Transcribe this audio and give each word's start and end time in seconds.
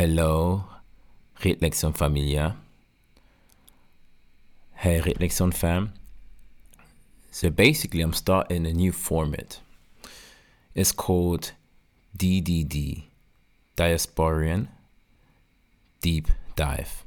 Hello, 0.00 0.64
Reflexion 1.44 1.92
Familia. 1.92 2.56
Hey, 4.76 4.98
Reflexion 5.02 5.52
fam. 5.52 5.92
So 7.30 7.50
basically, 7.50 8.00
I'm 8.00 8.14
starting 8.14 8.64
a 8.64 8.72
new 8.72 8.92
format. 8.92 9.60
It's 10.74 10.90
called 10.90 11.52
DDD, 12.16 13.02
Diasporan 13.76 14.68
Deep 16.00 16.28
Dive. 16.56 17.04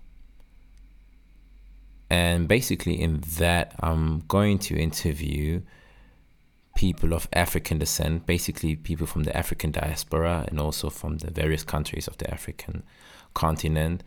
And 2.12 2.48
basically, 2.48 3.02
in 3.02 3.24
that, 3.40 3.74
I'm 3.80 4.20
going 4.28 4.60
to 4.60 4.78
interview 4.80 5.62
people 6.76 7.14
of 7.14 7.28
African 7.34 7.80
descent, 7.80 8.26
basically 8.26 8.76
people 8.76 9.08
from 9.08 9.24
the 9.24 9.36
African 9.36 9.72
diaspora 9.72 10.46
and 10.50 10.60
also 10.60 10.90
from 10.90 11.18
the 11.20 11.32
various 11.32 11.64
countries 11.64 12.08
of 12.08 12.18
the 12.18 12.30
African 12.32 12.84
continent 13.34 14.04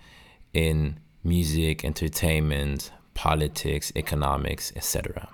in 0.53 0.99
music, 1.23 1.85
entertainment, 1.85 2.93
politics, 3.15 3.93
economics, 3.97 4.73
etc. 4.77 5.29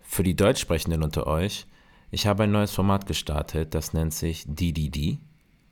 Für 0.00 0.22
die 0.22 0.34
Deutschsprechenden 0.34 1.02
unter 1.02 1.26
euch, 1.26 1.66
ich 2.10 2.26
habe 2.26 2.44
ein 2.44 2.52
neues 2.52 2.72
Format 2.72 3.06
gestartet, 3.06 3.74
das 3.74 3.92
nennt 3.92 4.12
sich 4.12 4.44
DDD, 4.46 5.18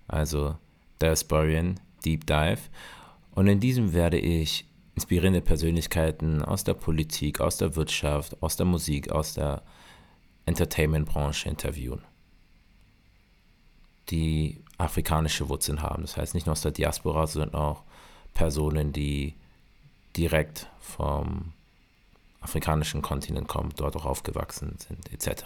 also 0.06 0.56
Diasporian 1.00 1.80
Deep 2.04 2.26
Dive. 2.26 2.60
Und 3.32 3.48
in 3.48 3.60
diesem 3.60 3.92
werde 3.92 4.18
ich 4.18 4.67
inspirierende 4.98 5.40
Persönlichkeiten 5.40 6.42
aus 6.42 6.64
der 6.64 6.74
Politik, 6.74 7.40
aus 7.40 7.56
der 7.56 7.76
Wirtschaft, 7.76 8.42
aus 8.42 8.56
der 8.56 8.66
Musik, 8.66 9.12
aus 9.12 9.34
der 9.34 9.62
Entertainment-Branche 10.44 11.48
interviewen, 11.48 12.02
die 14.10 14.60
afrikanische 14.76 15.48
Wurzeln 15.48 15.82
haben. 15.82 16.02
Das 16.02 16.16
heißt 16.16 16.34
nicht 16.34 16.46
nur 16.46 16.52
aus 16.52 16.62
der 16.62 16.72
Diaspora, 16.72 17.28
sondern 17.28 17.54
auch 17.54 17.84
Personen, 18.34 18.92
die 18.92 19.34
direkt 20.16 20.68
vom 20.80 21.52
afrikanischen 22.40 23.00
Kontinent 23.00 23.46
kommen, 23.46 23.72
dort 23.76 23.94
auch 23.94 24.04
aufgewachsen 24.04 24.78
sind, 24.78 25.12
etc. 25.12 25.44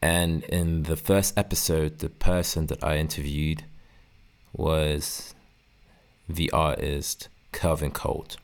And 0.00 0.42
in 0.46 0.84
the 0.84 0.96
first 0.96 1.36
episode, 1.36 1.94
the 2.00 2.08
person 2.08 2.66
that 2.66 2.82
I 2.82 2.98
interviewed 2.98 3.62
was 4.52 5.36
the 6.36 6.50
artist 6.52 7.28
Calvin 7.52 7.90
Colt. 7.90 8.36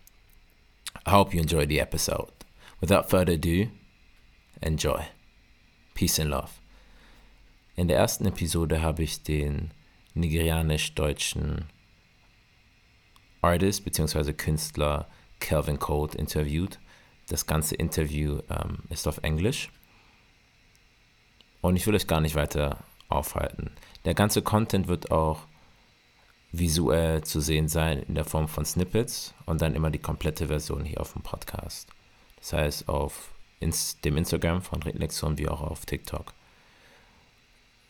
I 1.06 1.11
hope 1.11 1.34
you 1.34 1.41
enjoyed 1.41 1.69
the 1.69 1.81
episode. 1.81 2.33
Without 2.81 3.11
further 3.11 3.33
ado, 3.33 3.69
enjoy. 4.62 5.06
Peace 5.94 6.19
and 6.19 6.31
love. 6.31 6.61
In 7.77 7.89
der 7.89 7.98
ersten 7.98 8.27
Episode 8.27 8.83
habe 8.83 9.03
ich 9.03 9.22
den 9.22 9.70
nigerianisch-deutschen 10.14 11.64
Artist 13.41 13.84
bzw. 13.84 14.33
Künstler 14.33 15.09
Calvin 15.41 15.78
Colt 15.78 16.14
interviewt. 16.14 16.78
Das 17.28 17.47
ganze 17.47 17.75
Interview 17.75 18.41
ähm, 18.50 18.78
ist 18.91 19.06
auf 19.06 19.19
Englisch. 19.19 19.70
Und 21.61 21.77
ich 21.77 21.86
will 21.86 21.94
euch 21.94 22.06
gar 22.06 22.20
nicht 22.20 22.34
weiter 22.34 22.84
aufhalten. 23.09 23.72
Der 24.05 24.14
ganze 24.14 24.42
Content 24.42 24.89
wird 24.89 25.11
auch 25.11 25.47
visuell 26.52 27.22
zu 27.22 27.41
sehen 27.41 27.68
sein 27.68 28.00
in 28.00 28.14
der 28.14 28.24
Form 28.24 28.48
von 28.48 28.64
Snippets 28.64 29.34
und 29.46 29.60
dann 29.60 29.74
immer 29.74 29.91
die 29.91 29.98
komplette 29.98 30.46
Version 30.46 30.84
hier 30.84 31.00
auf 31.00 31.12
dem 31.12 31.22
Podcast. 31.22 31.88
Das 32.36 32.52
heißt 32.52 32.88
auf 32.88 33.32
dem 33.60 34.16
Instagram 34.16 34.62
von 34.62 34.82
Reflexion 34.82 35.36
wie 35.36 35.48
auch 35.48 35.60
auf 35.60 35.84
TikTok. 35.84 36.32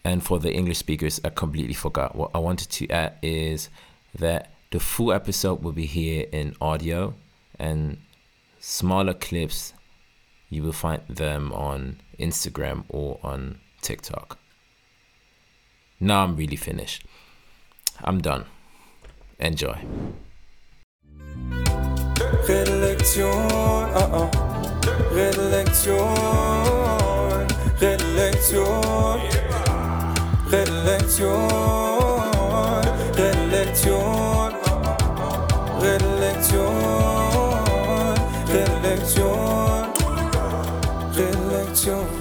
And 0.04 0.22
for 0.22 0.40
the 0.40 0.52
English 0.52 0.78
speakers, 0.78 1.18
I 1.18 1.30
completely 1.30 1.74
forgot. 1.74 2.14
What 2.14 2.30
I 2.34 2.38
wanted 2.38 2.70
to 2.78 2.92
add 2.92 3.22
is 3.22 3.70
that 4.18 4.48
the 4.72 4.80
full 4.80 5.12
episode 5.12 5.62
will 5.62 5.72
be 5.72 5.86
here 5.86 6.26
in 6.32 6.54
audio 6.60 7.14
and 7.58 7.98
smaller 8.58 9.14
clips 9.14 9.74
you 10.50 10.62
will 10.62 10.72
find 10.72 11.02
them 11.08 11.52
on 11.52 12.00
Instagram 12.18 12.84
or 12.88 13.18
on 13.22 13.60
TikTok. 13.82 14.38
Now 16.00 16.24
I'm 16.24 16.36
really 16.36 16.56
finished. 16.56 17.04
I'm 18.04 18.20
done. 18.20 18.44
Enjoy. 19.38 19.78
Uh 23.94 24.09
-uh. 24.12 24.28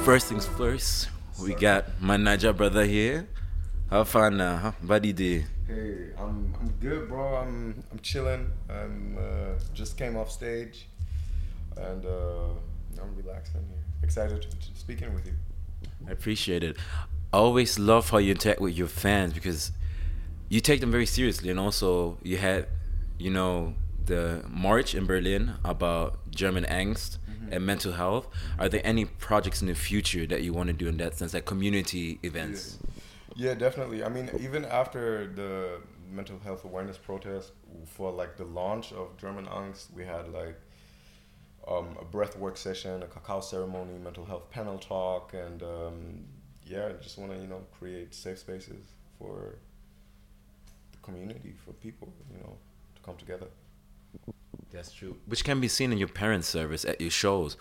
First 0.07 0.27
things 0.27 0.45
first, 0.45 1.09
we 1.41 1.53
got 1.53 1.85
my 1.99 2.15
Naija 2.15 2.55
brother 2.55 2.85
here. 2.85 3.27
How 3.89 4.03
far 4.03 4.31
now? 4.31 4.57
Huh? 4.57 4.71
Buddy 4.81 5.11
day. 5.13 5.45
Hey, 5.67 6.11
I'm 6.17 6.55
I'm 6.59 6.73
good, 6.79 7.09
bro. 7.09 7.35
I'm 7.35 7.83
I'm 7.91 7.99
chilling. 7.99 8.49
I'm 8.69 9.17
uh, 9.19 9.59
just 9.73 9.97
came 9.97 10.15
off 10.15 10.31
stage, 10.31 10.87
and 11.75 12.05
uh, 12.05 13.01
I'm 13.01 13.13
relaxing 13.17 13.65
here. 13.67 13.83
Excited 14.01 14.41
to, 14.43 14.49
to 14.49 14.79
speaking 14.79 15.13
with 15.13 15.25
you. 15.25 15.33
I 16.07 16.11
appreciate 16.11 16.63
it. 16.63 16.77
I 17.33 17.37
always 17.37 17.77
love 17.77 18.09
how 18.09 18.17
you 18.19 18.31
interact 18.31 18.61
with 18.61 18.77
your 18.77 18.87
fans 18.87 19.33
because 19.33 19.73
you 20.47 20.61
take 20.61 20.79
them 20.79 20.89
very 20.89 21.05
seriously, 21.05 21.49
and 21.49 21.59
also 21.59 22.17
you 22.23 22.37
had, 22.37 22.67
you 23.17 23.29
know, 23.29 23.73
the 24.05 24.45
march 24.47 24.95
in 24.95 25.05
Berlin 25.05 25.55
about 25.65 26.31
German 26.31 26.63
angst 26.63 27.17
and 27.51 27.65
mental 27.65 27.91
health. 27.93 28.27
Are 28.57 28.69
there 28.69 28.81
any 28.85 29.03
projects 29.03 29.61
in 29.61 29.67
the 29.67 29.75
future 29.75 30.25
that 30.27 30.43
you 30.43 30.53
want 30.53 30.67
to 30.67 30.73
do 30.73 30.87
in 30.87 30.95
that 30.97 31.17
sense, 31.17 31.33
like 31.33 31.45
community 31.45 32.19
events? 32.23 32.79
Yeah, 32.81 32.96
definitely. 33.53 34.03
I 34.03 34.09
mean, 34.09 34.29
even 34.39 34.65
after 34.65 35.27
the 35.27 35.81
mental 36.09 36.39
health 36.39 36.63
awareness 36.65 36.97
protest 36.97 37.51
for 37.85 38.11
like 38.11 38.37
the 38.37 38.45
launch 38.45 38.91
of 38.93 39.17
German 39.17 39.45
Angst, 39.45 39.93
we 39.93 40.03
had 40.05 40.31
like 40.31 40.59
um, 41.67 41.97
a 41.99 42.05
breathwork 42.05 42.57
session, 42.57 43.03
a 43.03 43.07
cacao 43.07 43.41
ceremony, 43.41 43.97
mental 43.97 44.25
health 44.25 44.49
panel 44.49 44.77
talk, 44.77 45.33
and 45.33 45.61
um, 45.63 46.23
yeah, 46.65 46.91
just 47.01 47.17
want 47.17 47.31
to 47.33 47.37
you 47.37 47.47
know 47.47 47.61
create 47.77 48.13
safe 48.15 48.39
spaces 48.39 48.85
for 49.19 49.55
the 50.91 50.97
community, 51.01 51.55
for 51.65 51.73
people, 51.73 52.11
you 52.31 52.39
know, 52.39 52.57
to 52.95 53.01
come 53.01 53.15
together. 53.17 53.47
That's 54.77 54.91
true. 54.93 55.13
Which 55.25 55.43
can 55.43 55.59
be 55.59 55.67
seen 55.67 55.91
in 55.91 55.97
your 55.97 56.07
parents' 56.23 56.47
service 56.47 56.85
at 56.85 57.01
your 57.01 57.09
shows. 57.09 57.57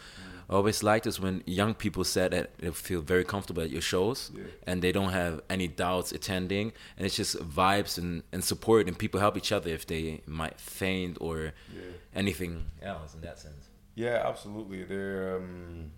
I 0.50 0.52
always 0.52 0.82
like 0.82 1.02
this 1.04 1.18
when 1.18 1.42
young 1.46 1.72
people 1.74 2.04
said 2.04 2.30
that 2.32 2.58
they 2.58 2.70
feel 2.70 3.00
very 3.00 3.24
comfortable 3.24 3.62
at 3.62 3.70
your 3.70 3.80
shows 3.80 4.30
Yeah. 4.34 4.44
and 4.68 4.76
they 4.84 4.92
don't 4.92 5.12
have 5.22 5.40
any 5.50 5.66
doubts 5.66 6.12
attending 6.12 6.66
and 6.96 7.06
it's 7.06 7.16
just 7.16 7.36
vibes 7.38 7.96
and, 7.98 8.22
and 8.32 8.44
support 8.44 8.86
and 8.86 8.96
people 8.96 9.18
help 9.18 9.36
each 9.36 9.50
other 9.50 9.70
if 9.70 9.86
they 9.86 10.20
might 10.26 10.60
faint 10.60 11.16
or 11.20 11.36
Yeah. 11.74 11.80
anything 12.14 12.52
else 12.82 13.14
in 13.14 13.22
that 13.22 13.38
sense. 13.40 13.70
Yeah, 13.96 14.22
absolutely. 14.30 14.84
They're 14.84 15.36
um, 15.38 15.90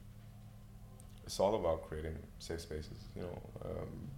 it's 1.27 1.39
all 1.41 1.55
about 1.57 1.83
creating 1.89 2.17
safe 2.39 2.61
spaces. 2.61 2.99
You 3.17 3.23
know, 3.23 3.39
um, 3.67 4.09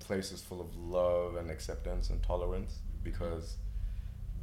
places 0.00 0.42
full 0.42 0.60
of 0.60 0.70
love 0.76 1.34
and 1.36 1.50
acceptance 1.50 2.10
and 2.10 2.22
tolerance 2.22 2.72
because 3.02 3.56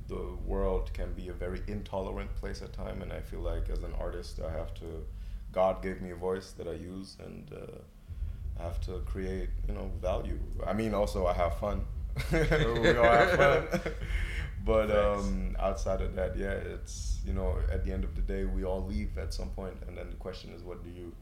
the 0.09 0.35
world 0.45 0.91
can 0.93 1.13
be 1.13 1.29
a 1.29 1.33
very 1.33 1.61
intolerant 1.67 2.35
place 2.35 2.61
at 2.61 2.73
time, 2.73 3.01
and 3.01 3.13
I 3.13 3.21
feel 3.21 3.39
like 3.39 3.69
as 3.69 3.83
an 3.83 3.93
artist, 3.99 4.39
I 4.41 4.51
have 4.51 4.73
to. 4.75 5.05
God 5.51 5.81
gave 5.81 6.01
me 6.01 6.11
a 6.11 6.15
voice 6.15 6.51
that 6.57 6.67
I 6.67 6.73
use, 6.73 7.15
and 7.23 7.49
uh, 7.53 8.59
I 8.59 8.63
have 8.63 8.81
to 8.81 8.99
create, 9.05 9.49
you 9.67 9.73
know, 9.73 9.91
value. 10.01 10.39
I 10.65 10.73
mean, 10.73 10.93
also 10.93 11.27
I 11.27 11.33
have 11.33 11.57
fun. 11.59 11.85
we 12.31 12.97
all 12.97 13.03
have 13.03 13.31
fun. 13.31 13.93
but 14.65 14.91
um, 14.91 15.55
outside 15.59 16.01
of 16.01 16.15
that, 16.15 16.35
yeah, 16.35 16.51
it's 16.51 17.19
you 17.25 17.33
know, 17.33 17.55
at 17.71 17.85
the 17.85 17.91
end 17.93 18.03
of 18.03 18.15
the 18.15 18.21
day, 18.21 18.45
we 18.45 18.63
all 18.63 18.83
leave 18.85 19.17
at 19.17 19.33
some 19.33 19.49
point, 19.49 19.75
and 19.87 19.97
then 19.97 20.09
the 20.09 20.17
question 20.17 20.51
is, 20.53 20.63
what 20.63 20.83
do 20.83 20.89
you 20.89 21.13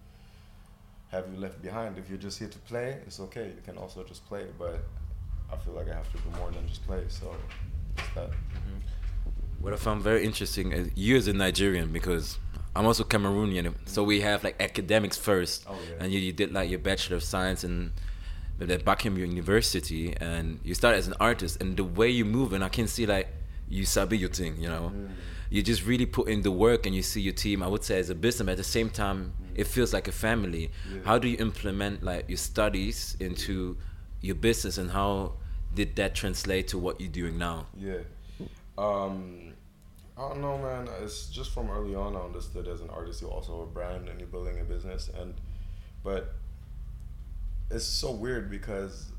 have 1.09 1.25
you 1.31 1.39
left 1.39 1.61
behind? 1.61 1.97
If 1.97 2.09
you're 2.09 2.17
just 2.17 2.39
here 2.39 2.49
to 2.49 2.59
play, 2.59 2.97
it's 3.05 3.19
okay. 3.19 3.47
You 3.47 3.61
can 3.65 3.77
also 3.77 4.03
just 4.03 4.25
play, 4.27 4.45
but 4.57 4.83
I 5.51 5.57
feel 5.57 5.73
like 5.73 5.89
I 5.89 5.93
have 5.93 6.11
to 6.11 6.17
do 6.17 6.29
more 6.37 6.51
than 6.51 6.67
just 6.67 6.85
play. 6.85 7.03
So 7.07 7.33
it's 7.97 8.15
that. 8.15 8.29
Mm-hmm. 8.29 9.63
What 9.63 9.73
I 9.73 9.75
found 9.77 10.01
very 10.01 10.23
interesting 10.23 10.71
is 10.71 10.89
you 10.95 11.17
as 11.17 11.27
a 11.27 11.33
Nigerian 11.33 11.91
because 11.91 12.39
I'm 12.75 12.85
also 12.85 13.03
Cameroonian, 13.03 13.73
so 13.85 14.03
we 14.03 14.21
have 14.21 14.43
like 14.43 14.61
academics 14.61 15.17
first, 15.17 15.65
Oh, 15.67 15.73
yeah. 15.89 16.03
and 16.03 16.13
you, 16.13 16.19
you 16.19 16.31
did 16.31 16.53
like 16.53 16.69
your 16.69 16.79
Bachelor 16.79 17.17
of 17.17 17.23
Science 17.23 17.63
in 17.63 17.91
the 18.59 18.77
Buckingham 18.77 19.19
University, 19.19 20.15
and 20.19 20.59
you 20.63 20.75
started 20.75 20.97
as 20.99 21.07
an 21.07 21.15
artist, 21.19 21.59
and 21.61 21.75
the 21.75 21.83
way 21.83 22.09
you 22.09 22.23
move, 22.23 22.53
and 22.53 22.63
I 22.63 22.69
can 22.69 22.87
see 22.87 23.05
like 23.07 23.29
you 23.67 23.85
sabi 23.85 24.17
your 24.19 24.29
thing, 24.29 24.61
you 24.61 24.69
know, 24.69 24.91
mm. 24.95 25.09
you 25.49 25.63
just 25.63 25.85
really 25.85 26.05
put 26.05 26.27
in 26.27 26.43
the 26.43 26.51
work, 26.51 26.85
and 26.85 26.95
you 26.95 27.01
see 27.01 27.21
your 27.21 27.33
team. 27.33 27.63
I 27.63 27.67
would 27.67 27.83
say 27.83 27.97
as 27.97 28.09
a 28.11 28.15
business, 28.15 28.45
but 28.45 28.51
at 28.51 28.57
the 28.57 28.63
same 28.63 28.89
time, 28.91 29.33
mm. 29.41 29.47
it 29.55 29.65
feels 29.65 29.91
like 29.91 30.07
a 30.07 30.11
family. 30.11 30.69
Yeah. 30.91 30.99
How 31.03 31.17
do 31.17 31.27
you 31.27 31.37
implement 31.39 32.03
like 32.03 32.29
your 32.29 32.37
studies 32.37 33.17
into 33.19 33.77
your 34.21 34.35
business, 34.35 34.77
and 34.77 34.91
how 34.91 35.33
did 35.77 35.95
that 35.95 36.15
translate 36.15 36.67
to 36.69 36.77
what 36.79 36.99
you're 36.99 37.11
doing 37.11 37.37
now? 37.37 37.67
Yeah. 37.77 37.99
Um, 38.79 39.53
I 40.17 40.21
don't 40.21 40.41
know, 40.41 40.57
man. 40.57 40.89
It's 41.03 41.29
just 41.29 41.51
from 41.51 41.69
early 41.69 41.93
on. 41.93 42.15
I 42.15 42.19
understood 42.19 42.67
as 42.67 42.81
an 42.81 42.89
artist, 42.89 43.21
you're 43.21 43.29
also 43.29 43.61
a 43.61 43.67
brand 43.67 44.09
and 44.09 44.19
you're 44.19 44.27
building 44.27 44.59
a 44.59 44.63
business. 44.63 45.11
And 45.19 45.35
but 46.03 46.33
it's 47.69 47.85
so 47.85 48.11
weird 48.11 48.49
because 48.49 49.11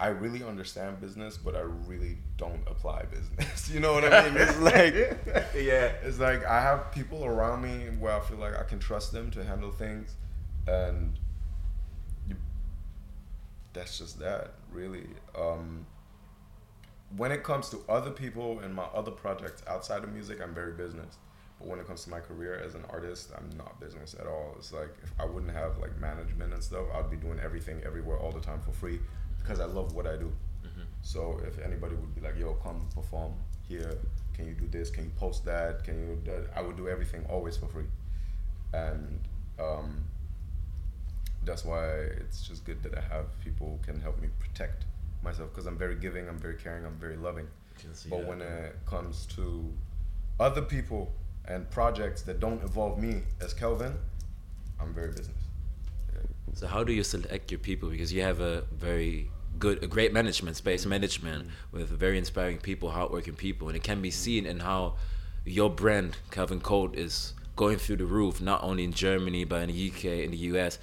I 0.00 0.08
really 0.08 0.42
understand 0.42 1.00
business, 1.00 1.36
but 1.36 1.54
I 1.54 1.60
really 1.60 2.18
don't 2.36 2.66
apply 2.66 3.04
business. 3.04 3.70
you 3.72 3.78
know 3.78 3.92
what 3.92 4.12
I 4.12 4.28
mean? 4.28 4.36
It's 4.38 4.58
like 4.58 4.94
yeah. 5.54 5.92
it's 6.02 6.18
like 6.18 6.44
I 6.44 6.60
have 6.60 6.90
people 6.90 7.24
around 7.24 7.62
me 7.62 7.96
where 8.00 8.12
I 8.12 8.20
feel 8.20 8.38
like 8.38 8.58
I 8.58 8.64
can 8.64 8.80
trust 8.80 9.12
them 9.12 9.30
to 9.30 9.44
handle 9.44 9.70
things, 9.70 10.16
and 10.66 11.16
you, 11.16 11.25
that's 13.76 13.98
just 13.98 14.18
that, 14.20 14.54
really. 14.72 15.06
Um, 15.38 15.86
when 17.16 17.30
it 17.30 17.44
comes 17.44 17.68
to 17.70 17.78
other 17.88 18.10
people 18.10 18.60
and 18.60 18.74
my 18.74 18.84
other 18.94 19.10
projects 19.10 19.62
outside 19.68 20.02
of 20.02 20.12
music, 20.12 20.40
I'm 20.42 20.54
very 20.54 20.72
business. 20.72 21.18
But 21.58 21.68
when 21.68 21.78
it 21.78 21.86
comes 21.86 22.04
to 22.04 22.10
my 22.10 22.20
career 22.20 22.60
as 22.64 22.74
an 22.74 22.84
artist, 22.90 23.30
I'm 23.36 23.48
not 23.56 23.78
business 23.80 24.14
at 24.18 24.26
all. 24.26 24.54
It's 24.58 24.72
like 24.72 24.90
if 25.02 25.12
I 25.18 25.24
wouldn't 25.24 25.52
have 25.52 25.78
like 25.78 25.98
management 26.00 26.52
and 26.52 26.62
stuff, 26.62 26.86
I'd 26.94 27.10
be 27.10 27.16
doing 27.16 27.38
everything 27.40 27.80
everywhere 27.84 28.18
all 28.18 28.32
the 28.32 28.40
time 28.40 28.60
for 28.60 28.72
free 28.72 28.98
because 29.40 29.60
I 29.60 29.66
love 29.66 29.94
what 29.94 30.06
I 30.06 30.16
do. 30.16 30.32
So 31.02 31.40
if 31.46 31.58
anybody 31.58 31.94
would 31.94 32.14
be 32.14 32.20
like, 32.20 32.36
"Yo, 32.38 32.54
come 32.54 32.88
perform 32.94 33.34
here. 33.68 33.96
Can 34.34 34.46
you 34.46 34.54
do 34.54 34.66
this? 34.68 34.90
Can 34.90 35.04
you 35.04 35.12
post 35.16 35.44
that? 35.44 35.84
Can 35.84 35.98
you?" 36.00 36.20
that?" 36.24 36.50
I 36.56 36.60
would 36.62 36.76
do 36.76 36.88
everything 36.88 37.24
always 37.30 37.56
for 37.56 37.68
free, 37.68 37.86
and 38.74 39.20
um, 39.58 40.04
that's 41.46 41.64
why 41.64 41.86
it's 42.20 42.46
just 42.46 42.64
good 42.64 42.82
that 42.82 42.98
I 42.98 43.00
have 43.14 43.26
people 43.42 43.78
who 43.78 43.92
can 43.92 44.00
help 44.00 44.20
me 44.20 44.28
protect 44.38 44.84
myself 45.22 45.50
because 45.50 45.66
I'm 45.66 45.78
very 45.78 45.94
giving, 45.94 46.28
I'm 46.28 46.38
very 46.38 46.56
caring, 46.56 46.84
I'm 46.84 46.98
very 46.98 47.16
loving. 47.16 47.46
But 48.10 48.26
when 48.26 48.40
it 48.42 48.76
comes 48.86 49.26
to 49.36 49.72
other 50.40 50.62
people 50.62 51.12
and 51.46 51.70
projects 51.70 52.22
that 52.22 52.40
don't 52.40 52.60
involve 52.62 52.98
me 52.98 53.22
as 53.40 53.54
Kelvyn, 53.54 53.94
I'm 54.80 54.92
very 54.92 55.12
business. 55.12 55.36
Yeah. 56.12 56.20
So 56.54 56.66
how 56.66 56.84
do 56.84 56.92
you 56.92 57.04
select 57.04 57.50
your 57.50 57.58
people? 57.58 57.88
Because 57.90 58.12
you 58.12 58.22
have 58.22 58.40
a 58.40 58.64
very 58.72 59.30
good, 59.58 59.82
a 59.84 59.86
great 59.86 60.12
management, 60.12 60.56
space 60.56 60.84
management 60.84 61.48
with 61.70 61.88
very 61.90 62.18
inspiring 62.18 62.58
people, 62.58 62.90
hardworking 62.90 63.34
people, 63.34 63.68
and 63.68 63.76
it 63.76 63.82
can 63.82 64.02
be 64.02 64.10
seen 64.10 64.46
in 64.46 64.60
how 64.60 64.94
your 65.44 65.70
brand, 65.70 66.16
Kelvyn 66.30 66.60
Colt, 66.60 66.96
is 66.96 67.34
going 67.54 67.78
through 67.78 67.96
the 67.96 68.04
roof, 68.06 68.40
not 68.40 68.62
only 68.62 68.84
in 68.84 68.92
Germany 68.92 69.44
but 69.44 69.62
in 69.62 69.68
the 69.68 69.90
UK, 69.90 70.04
in 70.24 70.30
the 70.30 70.36
US. 70.38 70.78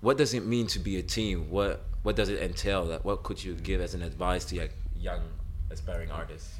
What 0.00 0.18
does 0.18 0.34
it 0.34 0.44
mean 0.44 0.66
to 0.68 0.78
be 0.78 0.98
a 0.98 1.02
team? 1.02 1.50
What 1.50 1.84
what 2.02 2.16
does 2.16 2.28
it 2.28 2.40
entail? 2.40 2.86
What 3.02 3.22
could 3.22 3.42
you 3.42 3.54
give 3.54 3.80
as 3.80 3.94
an 3.94 4.02
advice 4.02 4.44
to 4.46 4.58
like 4.58 4.74
young 4.96 5.22
aspiring 5.70 6.10
artists? 6.10 6.54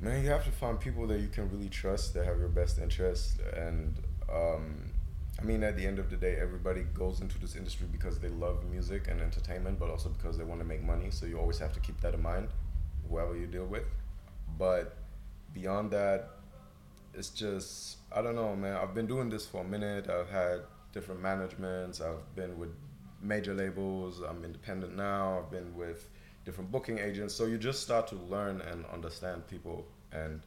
Man, 0.00 0.24
you 0.24 0.30
have 0.30 0.44
to 0.44 0.50
find 0.50 0.80
people 0.80 1.06
that 1.08 1.20
you 1.20 1.28
can 1.28 1.50
really 1.50 1.68
trust 1.68 2.14
that 2.14 2.24
have 2.24 2.38
your 2.38 2.48
best 2.48 2.78
interests. 2.78 3.36
And 3.54 3.94
um, 4.32 4.90
I 5.38 5.42
mean, 5.42 5.62
at 5.62 5.76
the 5.76 5.86
end 5.86 5.98
of 5.98 6.08
the 6.08 6.16
day, 6.16 6.36
everybody 6.40 6.82
goes 6.94 7.20
into 7.20 7.38
this 7.38 7.54
industry 7.54 7.86
because 7.92 8.18
they 8.18 8.28
love 8.28 8.64
music 8.64 9.08
and 9.08 9.20
entertainment, 9.20 9.78
but 9.78 9.90
also 9.90 10.08
because 10.08 10.38
they 10.38 10.44
want 10.44 10.60
to 10.60 10.66
make 10.66 10.82
money. 10.82 11.10
So 11.10 11.26
you 11.26 11.38
always 11.38 11.58
have 11.58 11.72
to 11.74 11.80
keep 11.80 12.00
that 12.00 12.14
in 12.14 12.22
mind, 12.22 12.48
whoever 13.08 13.36
you 13.36 13.46
deal 13.46 13.66
with. 13.66 13.84
But 14.58 14.96
beyond 15.52 15.90
that, 15.90 16.30
it's 17.12 17.28
just 17.30 17.98
I 18.10 18.22
don't 18.22 18.36
know, 18.36 18.56
man. 18.56 18.76
I've 18.76 18.94
been 18.94 19.06
doing 19.06 19.28
this 19.28 19.46
for 19.46 19.60
a 19.62 19.64
minute. 19.64 20.08
I've 20.08 20.30
had 20.30 20.60
different 20.92 21.20
managements. 21.20 22.00
I've 22.00 22.34
been 22.34 22.58
with 22.58 22.70
major 23.22 23.54
labels. 23.54 24.20
I'm 24.20 24.44
independent 24.44 24.96
now. 24.96 25.38
I've 25.38 25.50
been 25.50 25.74
with 25.74 26.08
different 26.44 26.70
booking 26.72 26.98
agents. 26.98 27.34
So 27.34 27.46
you 27.46 27.58
just 27.58 27.82
start 27.82 28.08
to 28.08 28.16
learn 28.16 28.60
and 28.62 28.84
understand 28.92 29.46
people 29.46 29.86
and 30.12 30.40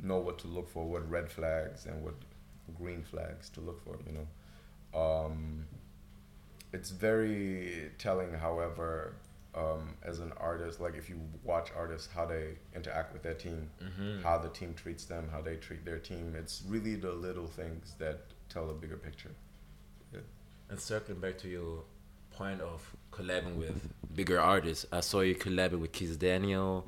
know 0.00 0.18
what 0.18 0.38
to 0.40 0.48
look 0.48 0.68
for, 0.68 0.84
what 0.84 1.08
red 1.10 1.30
flags 1.30 1.86
and 1.86 2.02
what 2.02 2.14
green 2.78 3.02
flags 3.02 3.48
to 3.50 3.60
look 3.60 3.82
for. 3.84 3.96
You 4.06 4.18
know, 4.18 5.00
um, 5.00 5.66
it's 6.72 6.90
very 6.90 7.90
telling. 7.98 8.32
However, 8.32 9.14
um, 9.54 9.94
as 10.02 10.18
an 10.18 10.32
artist, 10.38 10.80
like 10.80 10.96
if 10.96 11.08
you 11.08 11.20
watch 11.44 11.68
artists, 11.76 12.08
how 12.12 12.24
they 12.26 12.54
interact 12.74 13.12
with 13.12 13.22
their 13.22 13.34
team, 13.34 13.70
how 14.22 14.38
the 14.38 14.48
team 14.48 14.74
treats 14.74 15.04
them, 15.04 15.28
how 15.30 15.40
they 15.40 15.56
treat 15.56 15.84
their 15.84 15.98
team. 15.98 16.34
It's 16.36 16.62
really 16.66 16.96
the 16.96 17.12
little 17.12 17.46
things 17.46 17.94
that 17.98 18.22
tell 18.48 18.70
a 18.70 18.74
bigger 18.74 18.96
picture. 18.96 19.30
And 20.68 20.80
circling 20.80 21.20
back 21.20 21.36
to 21.38 21.48
your 21.48 21.84
point 22.30 22.60
of 22.62 22.80
collabing 23.12 23.56
with 23.56 23.78
bigger 24.14 24.40
artists, 24.40 24.86
I 24.90 25.00
saw 25.00 25.20
you 25.20 25.34
collabing 25.34 25.80
with 25.80 25.92
Kizz 25.92 26.18
Daniel 26.18 26.86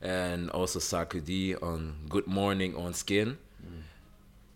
and 0.00 0.50
also 0.50 0.78
Sarkodie 0.78 1.60
on 1.60 1.96
Good 2.08 2.26
Morning 2.26 2.76
on 2.76 2.94
Skin. 2.94 3.38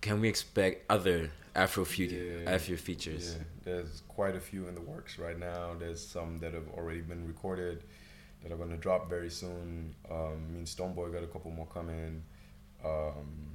Can 0.01 0.21
we 0.21 0.29
expect 0.29 0.91
other 0.91 1.31
Afro 1.55 1.85
future 1.85 2.43
Yeah. 2.45 2.51
Afro 2.51 2.77
features? 2.77 3.35
Yeah, 3.37 3.45
there's 3.65 4.03
quite 4.09 4.37
a 4.37 4.41
few 4.41 4.69
in 4.69 4.75
the 4.75 4.81
works 4.81 5.19
right 5.19 5.39
now. 5.39 5.75
There's 5.79 6.07
some 6.07 6.39
that 6.39 6.55
have 6.55 6.69
already 6.69 7.01
been 7.01 7.27
recorded 7.27 7.83
that 8.43 8.53
are 8.53 8.57
going 8.57 8.71
to 8.71 8.77
drop 8.77 9.11
very 9.11 9.31
soon. 9.31 9.95
Um, 10.11 10.53
me 10.53 10.59
and 10.59 10.67
Stonebwoy 10.67 11.13
got 11.13 11.23
a 11.23 11.27
couple 11.27 11.51
more 11.51 11.67
coming. 11.67 12.23
Um, 12.85 13.51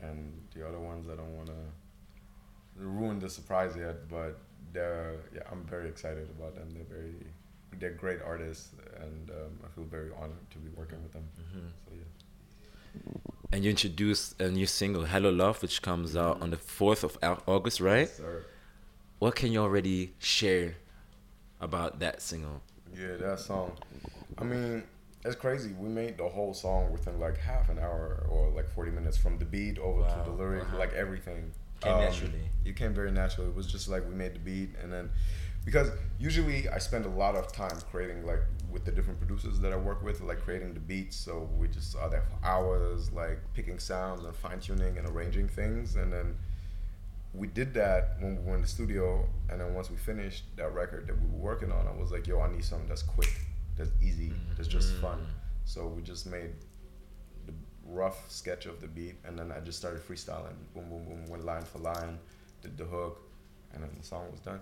and 0.00 0.40
the 0.54 0.66
other 0.66 0.78
ones, 0.78 1.08
I 1.08 1.16
don't 1.16 1.36
want 1.36 1.48
to 1.48 1.54
ruin 2.78 3.18
the 3.20 3.28
surprise 3.30 3.74
yet, 3.76 4.08
but 4.08 4.38
they're, 4.72 5.14
yeah, 5.34 5.42
I'm 5.50 5.64
very 5.64 5.88
excited 5.88 6.28
about 6.38 6.54
them. 6.54 6.68
They're 6.74 6.84
very, 6.98 7.14
they're 7.78 7.90
great 7.92 8.20
artists, 8.22 8.70
and 9.00 9.30
um, 9.30 9.58
I 9.64 9.68
feel 9.74 9.84
very 9.84 10.10
honored 10.20 10.50
to 10.50 10.58
be 10.58 10.68
working 10.76 11.02
with 11.02 11.12
them. 11.12 11.24
So, 11.36 11.92
yeah. 11.94 13.12
And 13.52 13.64
you 13.64 13.70
introduced 13.70 14.40
a 14.40 14.50
new 14.50 14.66
single, 14.66 15.04
Hello 15.04 15.30
Love, 15.30 15.62
which 15.62 15.82
comes 15.82 16.16
out 16.16 16.40
on 16.42 16.50
the 16.50 16.56
4th 16.56 17.04
of 17.04 17.18
August, 17.46 17.80
right? 17.80 18.08
Sir. 18.08 18.44
What 19.18 19.34
can 19.34 19.52
you 19.52 19.60
already 19.60 20.14
share 20.18 20.74
about 21.60 22.00
that 22.00 22.20
single? 22.20 22.60
Yeah, 22.94 23.16
that 23.20 23.40
song. 23.40 23.72
I 24.38 24.44
mean, 24.44 24.82
it's 25.24 25.36
crazy. 25.36 25.72
We 25.78 25.88
made 25.88 26.18
the 26.18 26.28
whole 26.28 26.52
song 26.54 26.92
within 26.92 27.18
like 27.18 27.38
half 27.38 27.68
an 27.70 27.78
hour 27.78 28.26
or 28.28 28.50
like 28.50 28.68
40 28.68 28.90
minutes 28.90 29.16
from 29.16 29.38
the 29.38 29.44
beat 29.44 29.78
over 29.78 30.00
Wow. 30.00 30.22
to 30.24 30.30
the 30.30 30.36
lyrics, 30.36 30.66
Uh-huh. 30.66 30.78
like 30.78 30.92
everything. 30.92 31.52
Came 31.80 31.92
um, 31.92 32.00
naturally. 32.00 32.40
It 32.64 32.76
came 32.76 32.94
very 32.94 33.10
naturally. 33.10 33.50
It 33.50 33.56
was 33.56 33.66
just 33.66 33.88
like 33.88 34.06
we 34.08 34.14
made 34.14 34.34
the 34.34 34.38
beat 34.38 34.70
and 34.82 34.92
then 34.92 35.10
because 35.66 35.90
usually 36.18 36.68
I 36.68 36.78
spend 36.78 37.04
a 37.04 37.10
lot 37.10 37.34
of 37.34 37.52
time 37.52 37.76
creating 37.90 38.24
like 38.24 38.40
with 38.70 38.84
the 38.84 38.92
different 38.92 39.18
producers 39.18 39.58
that 39.60 39.72
I 39.72 39.76
work 39.76 40.02
with, 40.02 40.20
like 40.20 40.40
creating 40.40 40.72
the 40.74 40.80
beats. 40.80 41.16
So 41.16 41.50
we 41.58 41.66
just 41.66 41.96
are 41.96 42.08
there 42.08 42.22
for 42.22 42.46
hours, 42.46 43.10
like 43.12 43.40
picking 43.52 43.78
sounds 43.80 44.24
and 44.24 44.34
fine 44.34 44.60
tuning 44.60 44.96
and 44.96 45.08
arranging 45.08 45.48
things. 45.48 45.96
And 45.96 46.12
then 46.12 46.36
we 47.34 47.48
did 47.48 47.74
that 47.74 48.16
when 48.20 48.36
we 48.36 48.48
were 48.48 48.54
in 48.54 48.62
the 48.62 48.68
studio, 48.68 49.28
and 49.50 49.60
then 49.60 49.74
once 49.74 49.90
we 49.90 49.96
finished 49.96 50.44
that 50.56 50.72
record 50.72 51.08
that 51.08 51.20
we 51.20 51.28
were 51.28 51.38
working 51.38 51.72
on, 51.72 51.86
I 51.86 52.00
was 52.00 52.12
like, 52.12 52.26
"Yo, 52.26 52.40
I 52.40 52.50
need 52.50 52.64
something 52.64 52.88
that's 52.88 53.02
quick, 53.02 53.34
that's 53.76 53.90
easy, 54.00 54.32
that's 54.56 54.68
just 54.68 54.94
fun." 54.94 55.18
Mm. 55.18 55.26
So 55.64 55.86
we 55.88 56.00
just 56.00 56.26
made 56.26 56.52
rough 57.88 58.30
sketch 58.30 58.66
of 58.66 58.80
the 58.80 58.88
beat, 58.88 59.16
and 59.24 59.38
then 59.38 59.52
I 59.52 59.60
just 59.60 59.78
started 59.78 60.06
freestyling, 60.06 60.56
boom, 60.74 60.88
boom, 60.88 61.04
boom, 61.04 61.26
went 61.28 61.44
line 61.44 61.62
for 61.62 61.78
line, 61.78 62.18
did 62.62 62.76
the 62.76 62.84
hook, 62.84 63.20
and 63.72 63.82
then 63.82 63.90
the 63.98 64.06
song 64.06 64.26
was 64.30 64.40
done. 64.40 64.60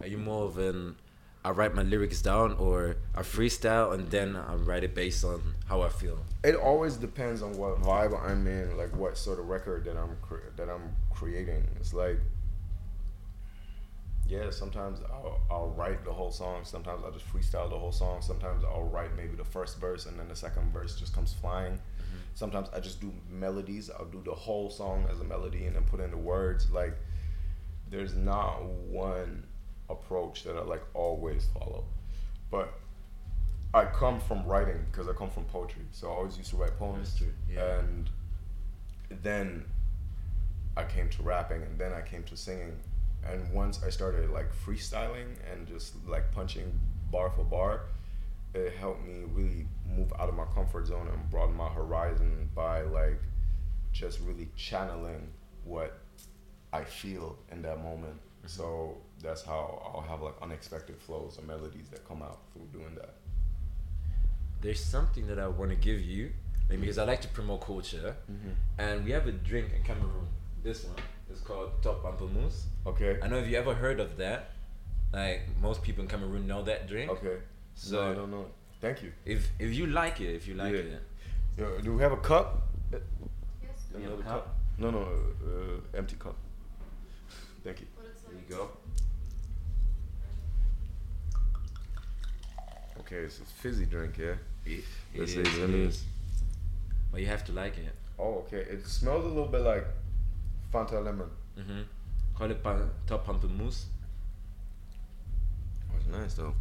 Are 0.00 0.06
you 0.06 0.18
more 0.18 0.44
of 0.44 0.58
an 0.58 0.96
I 1.44 1.50
write 1.50 1.74
my 1.74 1.82
lyrics 1.82 2.20
down 2.20 2.52
or 2.54 2.96
I 3.14 3.22
freestyle 3.22 3.94
and 3.94 4.10
then 4.10 4.36
I 4.36 4.54
write 4.54 4.84
it 4.84 4.94
based 4.94 5.24
on 5.24 5.54
how 5.66 5.82
I 5.82 5.88
feel? 5.88 6.18
It 6.44 6.56
always 6.56 6.96
depends 6.96 7.42
on 7.42 7.56
what 7.56 7.80
vibe 7.80 8.18
I'm 8.22 8.46
in, 8.46 8.76
like 8.76 8.94
what 8.94 9.16
sort 9.16 9.38
of 9.38 9.48
record 9.48 9.84
that 9.84 9.96
I'm 9.96 10.16
cre- 10.20 10.50
that 10.56 10.68
I'm 10.68 10.94
creating. 11.10 11.66
It's 11.76 11.94
like, 11.94 12.18
yeah, 14.28 14.50
sometimes 14.50 14.98
I'll, 15.10 15.40
I'll 15.50 15.68
write 15.70 16.04
the 16.04 16.12
whole 16.12 16.32
song. 16.32 16.64
Sometimes 16.64 17.02
I'll 17.04 17.12
just 17.12 17.26
freestyle 17.32 17.70
the 17.70 17.78
whole 17.78 17.92
song. 17.92 18.20
Sometimes 18.20 18.64
I'll 18.64 18.84
write 18.92 19.16
maybe 19.16 19.36
the 19.36 19.44
first 19.44 19.80
verse 19.80 20.06
and 20.06 20.18
then 20.18 20.28
the 20.28 20.36
second 20.36 20.72
verse 20.72 20.96
just 20.96 21.14
comes 21.14 21.32
flying. 21.32 21.78
Sometimes 22.38 22.68
I 22.72 22.78
just 22.78 23.00
do 23.00 23.12
melodies. 23.28 23.90
I'll 23.90 24.04
do 24.04 24.22
the 24.24 24.30
whole 24.30 24.70
song 24.70 25.08
as 25.10 25.18
a 25.18 25.24
melody 25.24 25.64
and 25.64 25.74
then 25.74 25.82
put 25.82 25.98
in 25.98 26.12
the 26.12 26.16
words. 26.16 26.70
Like, 26.70 26.96
there's 27.90 28.14
not 28.14 28.62
one 28.62 29.44
approach 29.90 30.44
that 30.44 30.54
I 30.54 30.62
like 30.62 30.84
always 30.94 31.48
follow, 31.52 31.82
but 32.48 32.78
I 33.74 33.86
come 33.86 34.20
from 34.20 34.46
writing 34.46 34.86
because 34.88 35.08
I 35.08 35.14
come 35.14 35.30
from 35.30 35.46
poetry. 35.46 35.82
So 35.90 36.06
I 36.06 36.10
always 36.12 36.38
used 36.38 36.50
to 36.50 36.56
write 36.58 36.78
poems. 36.78 37.16
True, 37.18 37.26
yeah. 37.52 37.80
And 37.80 38.08
then 39.20 39.64
I 40.76 40.84
came 40.84 41.08
to 41.08 41.22
rapping 41.24 41.62
and 41.62 41.76
then 41.76 41.92
I 41.92 42.02
came 42.02 42.22
to 42.22 42.36
singing. 42.36 42.78
And 43.28 43.52
once 43.52 43.82
I 43.84 43.90
started 43.90 44.30
like 44.30 44.54
freestyling 44.64 45.34
and 45.50 45.66
just 45.66 45.94
like 46.06 46.30
punching 46.30 46.72
bar 47.10 47.30
for 47.30 47.42
bar, 47.42 47.86
it 48.54 48.74
helped 48.74 49.04
me 49.06 49.24
really 49.32 49.66
move 49.86 50.12
out 50.18 50.28
of 50.28 50.34
my 50.34 50.44
comfort 50.54 50.86
zone 50.86 51.08
and 51.12 51.30
broaden 51.30 51.54
my 51.54 51.68
horizon 51.68 52.48
by 52.54 52.82
like 52.82 53.20
just 53.92 54.20
really 54.20 54.48
channeling 54.56 55.28
what 55.64 55.98
I 56.72 56.84
feel 56.84 57.38
in 57.50 57.62
that 57.62 57.78
moment 57.78 58.14
mm-hmm. 58.14 58.46
So 58.46 58.96
that's 59.22 59.42
how 59.42 59.82
I'll 59.94 60.00
have 60.08 60.22
like 60.22 60.34
unexpected 60.40 60.96
flows 60.96 61.38
or 61.38 61.42
melodies 61.42 61.88
that 61.90 62.06
come 62.06 62.22
out 62.22 62.38
through 62.52 62.80
doing 62.80 62.94
that. 62.94 63.14
There's 64.60 64.82
something 64.82 65.26
that 65.28 65.38
I 65.38 65.46
want 65.46 65.70
to 65.70 65.76
give 65.76 66.00
you, 66.00 66.32
like, 66.68 66.80
because 66.80 66.98
I 66.98 67.04
like 67.04 67.20
to 67.20 67.28
promote 67.28 67.64
culture, 67.64 68.16
mm-hmm. 68.30 68.50
and 68.78 69.04
we 69.04 69.12
have 69.12 69.26
a 69.28 69.32
drink 69.32 69.72
in 69.76 69.84
Cameroon. 69.84 70.26
This 70.64 70.84
one 70.84 70.96
is 71.32 71.40
called 71.40 71.70
Top 71.82 72.02
Pamplemousse. 72.02 72.62
Okay. 72.86 73.18
I 73.22 73.28
know 73.28 73.36
if 73.36 73.46
you 73.46 73.56
ever 73.56 73.74
heard 73.74 74.00
of 74.00 74.16
that. 74.16 74.50
Like 75.12 75.42
most 75.62 75.82
people 75.82 76.02
in 76.02 76.08
Cameroon 76.08 76.46
know 76.46 76.62
that 76.62 76.86
drink. 76.86 77.10
Okay. 77.10 77.38
So 77.80 77.96
no, 78.04 78.10
I 78.10 78.14
don't 78.14 78.30
know. 78.30 78.46
Thank 78.80 79.02
you. 79.02 79.12
if 79.24 79.48
if 79.58 79.72
you 79.74 79.86
like 79.86 80.20
it, 80.20 80.34
if 80.34 80.46
you 80.48 80.54
like 80.54 80.72
Yeah. 80.72 80.80
it, 80.80 81.02
Yo, 81.56 81.78
do 81.80 81.94
we 81.94 82.02
have 82.02 82.12
a 82.12 82.16
cup? 82.16 82.62
Yes. 82.92 83.00
You 83.92 83.98
Another 83.98 84.16
have 84.16 84.26
a 84.26 84.28
cup? 84.28 84.56
No, 84.78 84.90
no, 84.90 85.00
uh, 85.02 85.96
empty 85.98 86.16
cup. 86.16 86.36
Thank 87.64 87.80
you. 87.80 87.86
There 87.96 88.34
you 88.38 88.56
go. 88.56 88.70
Okay, 93.00 93.16
it's 93.26 93.38
a 93.40 93.44
fizzy 93.44 93.86
drink, 93.86 94.18
yeah. 94.18 94.34
It, 94.66 94.84
it 95.14 95.20
Let's 95.20 95.32
is, 95.34 95.48
see, 95.52 95.60
let 95.60 95.70
me- 95.70 95.84
is. 95.84 96.04
But 97.10 97.20
you 97.22 97.26
have 97.26 97.44
to 97.46 97.52
like 97.52 97.78
it. 97.78 97.94
Oh, 98.18 98.44
okay. 98.46 98.58
It 98.58 98.86
smells 98.86 99.24
a 99.24 99.28
little 99.28 99.46
bit 99.46 99.62
like 99.62 99.86
Fanta 100.72 101.02
lemon. 101.02 101.30
Mm-hmm. 101.58 101.82
Call 102.36 102.50
it 102.50 102.62
pa- 102.62 102.90
Top 103.06 103.26
Pamplemousse. 103.26 103.84
Oh, 105.90 105.96
it's 105.98 106.06
nice 106.08 106.34
though. 106.34 106.54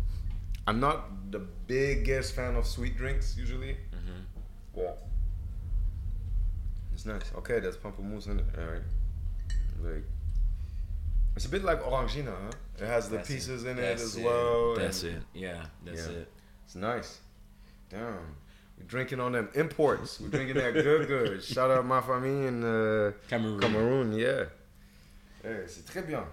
I'm 0.67 0.79
not 0.79 1.31
the 1.31 1.39
biggest 1.67 2.35
fan 2.35 2.55
of 2.55 2.65
sweet 2.67 2.97
drinks 2.97 3.35
usually. 3.37 3.77
Mm-hmm. 3.95 4.79
Yeah. 4.79 4.91
It's 6.93 7.05
nice. 7.05 7.31
Okay, 7.37 7.59
there's 7.59 7.77
pamplemousse 7.77 8.27
in 8.27 8.39
it. 8.39 8.45
All 8.57 8.65
right. 8.65 8.81
Like, 9.81 10.03
it's 11.35 11.45
a 11.45 11.49
bit 11.49 11.63
like 11.63 11.81
Orangina, 11.83 12.33
huh? 12.43 12.51
It 12.79 12.85
has 12.87 13.09
the 13.09 13.17
That's 13.17 13.29
it. 13.29 13.33
pieces 13.33 13.63
in 13.65 13.77
it 13.79 13.83
as 13.83 14.17
it. 14.17 14.23
well. 14.25 14.75
That's 14.75 15.03
it. 15.03 15.21
Yeah, 15.33 15.65
that's 15.85 16.07
Yeah. 16.07 16.13
it. 16.13 16.31
It's 16.65 16.75
nice. 16.75 17.19
Damn. 17.89 18.35
We're 18.77 18.85
drinking 18.87 19.19
on 19.19 19.31
them 19.31 19.49
imports. 19.55 20.19
We're 20.19 20.27
drinking 20.29 20.55
that 20.57 20.73
good, 20.73 21.07
good. 21.07 21.43
Shout 21.55 21.71
out 21.71 21.85
my 21.85 22.01
famille 22.01 22.47
in 22.47 22.63
uh, 22.63 23.11
Cameroon. 23.29 23.59
Cameroon, 23.59 24.13
yeah. 24.13 24.43
Hey, 25.43 25.63
c'est 25.67 25.85
très 25.85 26.05
bien. 26.05 26.23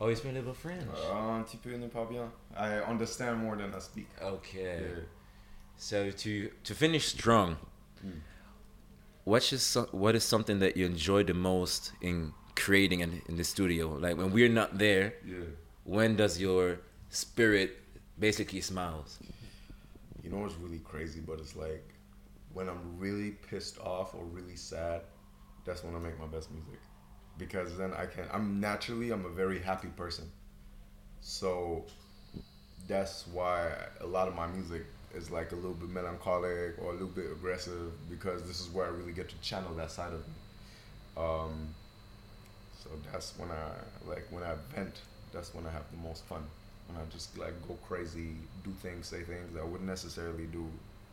Oh, 0.00 0.08
you 0.08 0.16
speak 0.16 0.32
a 0.32 0.34
little 0.36 0.54
French. 0.54 0.88
Uh, 1.10 1.32
un 1.36 1.42
petit 1.44 1.58
peu 1.58 1.76
n'est 1.76 1.90
pas 1.92 2.06
bien. 2.08 2.30
I 2.56 2.76
understand 2.90 3.38
more 3.38 3.56
than 3.56 3.74
I 3.74 3.80
speak. 3.80 4.08
Okay. 4.22 4.80
Yeah. 4.80 5.02
So 5.76 6.10
to 6.10 6.50
to 6.64 6.74
finish 6.74 7.08
strong, 7.08 7.56
Mm. 8.04 8.20
what 9.24 9.52
is 9.52 9.62
so, 9.62 9.88
what 9.92 10.14
is 10.14 10.24
something 10.24 10.58
that 10.60 10.74
you 10.76 10.86
enjoy 10.86 11.22
the 11.24 11.34
most 11.34 11.92
in 12.00 12.32
creating 12.56 13.00
in, 13.00 13.20
in 13.28 13.36
the 13.36 13.44
studio? 13.44 13.88
Like 13.98 14.16
when 14.16 14.32
we're 14.32 14.48
not 14.48 14.78
there, 14.78 15.12
Yeah. 15.24 15.44
when 15.84 16.16
does 16.16 16.40
your 16.40 16.78
spirit 17.10 17.70
basically 18.18 18.62
smiles? 18.62 19.18
You 20.22 20.30
know 20.30 20.38
what's 20.38 20.56
really 20.56 20.80
crazy, 20.80 21.20
but 21.20 21.38
it's 21.40 21.54
like 21.56 21.84
when 22.54 22.68
I'm 22.68 22.98
really 22.98 23.32
pissed 23.50 23.78
off 23.80 24.14
or 24.14 24.24
really 24.24 24.56
sad, 24.56 25.02
that's 25.66 25.84
when 25.84 25.94
I 25.94 25.98
make 25.98 26.18
my 26.18 26.26
best 26.26 26.50
music. 26.50 26.80
Because 27.40 27.76
then 27.76 27.92
I 27.94 28.06
can 28.06 28.24
I'm 28.32 28.60
naturally 28.60 29.10
I'm 29.10 29.24
a 29.24 29.30
very 29.30 29.58
happy 29.60 29.88
person. 29.96 30.30
So 31.22 31.84
that's 32.86 33.26
why 33.28 33.72
a 34.00 34.06
lot 34.06 34.28
of 34.28 34.34
my 34.36 34.46
music 34.46 34.84
is 35.14 35.30
like 35.30 35.50
a 35.52 35.56
little 35.56 35.72
bit 35.72 35.88
melancholic 35.88 36.76
or 36.80 36.90
a 36.90 36.92
little 36.92 37.08
bit 37.08 37.26
aggressive 37.32 37.90
because 38.08 38.42
this 38.44 38.60
is 38.60 38.68
where 38.68 38.86
I 38.86 38.90
really 38.90 39.12
get 39.12 39.28
to 39.30 39.34
channel 39.40 39.74
that 39.74 39.90
side 39.90 40.12
of 40.12 40.20
me. 40.28 40.34
Um, 41.16 41.74
so 42.82 42.90
that's 43.10 43.32
when 43.38 43.50
I 43.50 44.08
like 44.08 44.26
when 44.30 44.42
I 44.44 44.54
vent. 44.74 45.00
That's 45.32 45.54
when 45.54 45.66
I 45.66 45.70
have 45.70 45.84
the 45.90 45.96
most 46.08 46.24
fun. 46.26 46.42
When 46.88 46.98
I 47.00 47.04
just 47.10 47.36
like 47.38 47.54
go 47.66 47.74
crazy, 47.88 48.34
do 48.64 48.70
things, 48.82 49.06
say 49.06 49.22
things 49.22 49.54
that 49.54 49.60
I 49.60 49.64
wouldn't 49.64 49.88
necessarily 49.88 50.46
do 50.46 50.68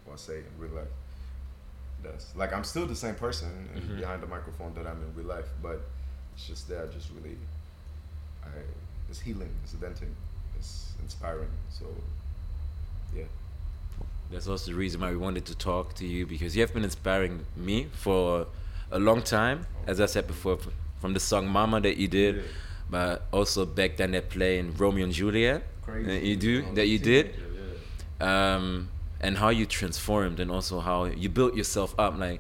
or 0.08 0.18
say 0.18 0.38
in 0.40 0.46
real 0.60 0.72
life. 0.72 0.94
That's 2.04 2.36
like 2.36 2.54
I'm 2.54 2.64
still 2.64 2.86
the 2.86 2.96
same 2.96 3.16
person 3.16 3.50
Mhm. 3.76 4.00
behind 4.00 4.22
the 4.24 4.28
microphone 4.28 4.74
that 4.76 4.86
I'm 4.88 5.02
in 5.02 5.14
real 5.16 5.28
life, 5.28 5.50
but 5.62 5.82
it's 6.38 6.48
just 6.48 6.70
there, 6.70 6.86
just 6.94 7.10
really, 7.16 7.36
I 8.44 8.48
it's 9.10 9.20
healing, 9.20 9.50
it's 9.64 9.74
venting, 9.74 10.16
it's 10.58 10.94
inspiring. 11.02 11.48
So, 11.70 11.86
yeah. 13.16 13.24
That's 14.32 14.48
also 14.48 14.72
the 14.72 14.78
reason 14.78 15.02
why 15.02 15.10
we 15.12 15.18
wanted 15.18 15.46
to 15.46 15.56
talk 15.56 15.96
to 15.96 16.06
you 16.06 16.26
because 16.28 16.56
you 16.56 16.62
have 16.62 16.74
been 16.74 16.84
inspiring 16.84 17.46
me 17.56 17.88
for 17.92 18.46
a 18.92 19.00
long 19.00 19.22
time. 19.24 19.66
As 19.88 20.00
I 20.00 20.06
said 20.06 20.28
before, 20.28 20.60
from 21.02 21.14
the 21.14 21.20
song 21.20 21.48
"Mama" 21.48 21.82
that 21.82 21.98
you 21.98 22.08
did, 22.08 22.36
Yeah. 22.36 22.42
but 22.90 23.26
also 23.32 23.66
back 23.66 23.98
then 23.98 24.12
that 24.12 24.30
play 24.30 24.60
in 24.60 24.76
Romeo 24.78 25.06
and 25.06 25.14
Juliet 25.14 25.64
Crazy. 25.82 26.06
that 26.12 26.24
you 26.24 26.36
do 26.36 26.74
that 26.76 26.88
you 26.88 27.00
did. 27.00 27.34
Yeah. 28.20 28.56
um, 28.56 28.90
and 29.20 29.38
how 29.38 29.50
you 29.50 29.66
transformed 29.66 30.40
and 30.40 30.52
also 30.52 30.80
how 30.80 31.06
you 31.06 31.30
built 31.30 31.56
yourself 31.56 31.96
up. 31.98 32.20
Like 32.20 32.40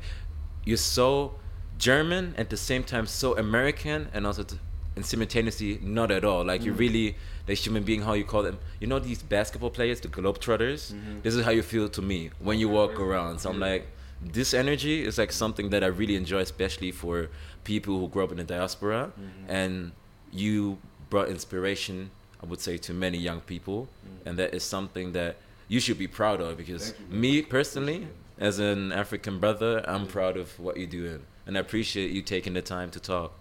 you're 0.65 0.77
so 0.99 1.33
German 1.77 2.33
at 2.37 2.49
the 2.49 2.57
same 2.57 2.83
time 2.83 3.05
so 3.07 3.37
American 3.37 4.09
and 4.13 4.25
also 4.25 4.43
t- 4.43 4.57
and 4.95 5.05
simultaneously 5.05 5.79
not 5.83 6.09
at 6.11 6.23
all. 6.25 6.43
Like 6.43 6.63
you're 6.65 6.73
really 6.73 7.15
the 7.45 7.53
human 7.53 7.83
being. 7.83 8.01
How 8.01 8.13
you 8.13 8.23
call 8.25 8.41
them? 8.43 8.57
You 8.79 8.87
know 8.87 8.99
these 8.99 9.21
basketball 9.21 9.69
players, 9.69 9.99
the 10.01 10.07
Globetrotters. 10.07 10.93
This 11.21 11.35
is 11.35 11.45
how 11.45 11.51
you 11.51 11.61
feel 11.61 11.87
to 11.89 12.01
me 12.01 12.31
when 12.39 12.57
you 12.59 12.67
walk 12.69 12.99
around. 12.99 13.39
So 13.39 13.49
I'm 13.49 13.59
like. 13.59 13.87
This 14.19 14.55
energy 14.55 15.05
is 15.05 15.19
like 15.19 15.31
something 15.31 15.69
that 15.69 15.83
I 15.83 15.87
really 15.87 16.15
enjoy, 16.15 16.39
especially 16.39 16.91
for 16.91 17.29
people 17.63 17.99
who 17.99 18.07
grew 18.07 18.23
up 18.23 18.31
in 18.31 18.37
the 18.37 18.43
diaspora, 18.43 19.11
and 19.47 19.91
you 20.31 20.79
brought 21.11 21.29
inspiration, 21.29 22.09
I 22.41 22.47
would 22.47 22.59
say, 22.59 22.77
to 22.77 22.93
many 22.95 23.19
young 23.19 23.41
people, 23.41 23.87
and 24.25 24.35
that 24.39 24.55
is 24.55 24.63
something 24.63 25.11
that 25.11 25.35
you 25.67 25.79
should 25.79 25.99
be 25.99 26.07
proud 26.07 26.41
of 26.41 26.57
because 26.57 26.95
you, 27.11 27.15
me 27.15 27.41
personally 27.43 28.07
as 28.39 28.57
an 28.57 28.91
african 28.91 29.39
brother 29.39 29.83
i'm 29.87 30.07
proud 30.07 30.35
of 30.37 30.59
what 30.59 30.77
you're 30.77 30.87
doing 30.87 31.21
and 31.47 31.57
i 31.57 31.59
appreciate 31.59 32.11
you 32.11 32.21
taking 32.21 32.53
the 32.53 32.61
time 32.61 32.91
to 32.91 32.99
talk 32.99 33.31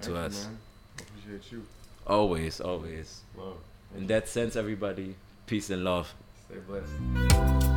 to 0.00 0.10
Thank 0.10 0.16
you, 0.16 0.22
us. 0.22 0.48
I 0.98 1.02
appreciate 1.02 1.52
you. 1.52 1.64
always 2.06 2.60
always 2.60 3.20
Love. 3.36 3.58
in 3.96 4.06
that 4.08 4.28
sense 4.28 4.56
everybody 4.56 5.14
peace 5.46 5.70
and 5.70 5.84
love 5.84 6.12
Stay 6.48 6.58
blessed. 6.66 7.68